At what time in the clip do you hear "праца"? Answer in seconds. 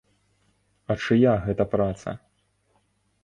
1.73-2.17